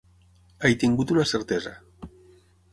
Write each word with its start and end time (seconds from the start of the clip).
He 0.69 0.71
tingut 0.85 1.13
una 1.17 1.27
certesa. 1.33 1.77